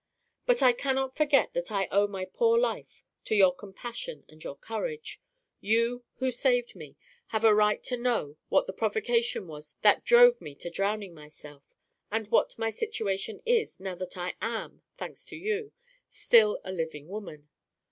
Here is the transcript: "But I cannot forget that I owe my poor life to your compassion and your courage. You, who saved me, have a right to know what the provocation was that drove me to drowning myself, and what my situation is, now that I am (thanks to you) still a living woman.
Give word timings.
"But 0.47 0.63
I 0.63 0.73
cannot 0.73 1.15
forget 1.15 1.53
that 1.53 1.71
I 1.71 1.87
owe 1.91 2.07
my 2.07 2.25
poor 2.25 2.57
life 2.57 3.03
to 3.25 3.35
your 3.35 3.53
compassion 3.53 4.25
and 4.27 4.43
your 4.43 4.55
courage. 4.57 5.21
You, 5.59 6.05
who 6.15 6.31
saved 6.31 6.75
me, 6.75 6.97
have 7.27 7.43
a 7.43 7.53
right 7.53 7.83
to 7.83 7.97
know 7.97 8.37
what 8.49 8.65
the 8.65 8.73
provocation 8.73 9.45
was 9.47 9.75
that 9.83 10.03
drove 10.03 10.41
me 10.41 10.55
to 10.55 10.71
drowning 10.71 11.13
myself, 11.13 11.75
and 12.09 12.27
what 12.29 12.57
my 12.57 12.71
situation 12.71 13.43
is, 13.45 13.79
now 13.79 13.93
that 13.93 14.17
I 14.17 14.33
am 14.41 14.81
(thanks 14.97 15.23
to 15.25 15.35
you) 15.35 15.71
still 16.09 16.59
a 16.63 16.71
living 16.71 17.07
woman. 17.07 17.49